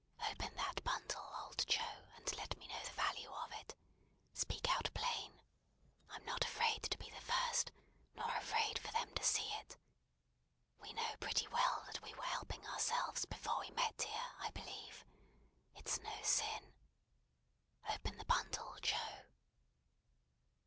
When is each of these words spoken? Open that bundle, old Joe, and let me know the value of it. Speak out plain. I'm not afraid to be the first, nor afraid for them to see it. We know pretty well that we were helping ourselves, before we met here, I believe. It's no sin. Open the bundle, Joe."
Open 0.19 0.51
that 0.55 0.83
bundle, 0.83 1.31
old 1.43 1.63
Joe, 1.67 2.07
and 2.15 2.35
let 2.35 2.57
me 2.57 2.65
know 2.67 2.83
the 2.85 2.93
value 2.93 3.29
of 3.29 3.51
it. 3.51 3.75
Speak 4.33 4.67
out 4.75 4.89
plain. 4.95 5.39
I'm 6.09 6.25
not 6.25 6.43
afraid 6.43 6.81
to 6.81 6.97
be 6.97 7.11
the 7.11 7.21
first, 7.21 7.71
nor 8.15 8.31
afraid 8.35 8.79
for 8.79 8.91
them 8.93 9.13
to 9.13 9.21
see 9.23 9.47
it. 9.59 9.77
We 10.81 10.91
know 10.93 11.15
pretty 11.19 11.47
well 11.49 11.83
that 11.85 12.01
we 12.01 12.15
were 12.15 12.23
helping 12.23 12.65
ourselves, 12.65 13.25
before 13.25 13.59
we 13.59 13.69
met 13.69 14.01
here, 14.01 14.31
I 14.39 14.49
believe. 14.49 15.05
It's 15.75 15.99
no 15.99 16.19
sin. 16.23 16.73
Open 17.87 18.17
the 18.17 18.25
bundle, 18.25 18.79
Joe." 18.81 19.25